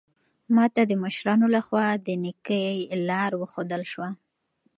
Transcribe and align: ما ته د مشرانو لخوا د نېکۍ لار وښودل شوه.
ما 0.55 0.65
ته 0.75 0.81
د 0.89 0.93
مشرانو 1.03 1.45
لخوا 1.55 1.85
د 2.07 2.07
نېکۍ 2.23 2.75
لار 3.07 3.31
وښودل 3.37 3.83
شوه. 3.91 4.09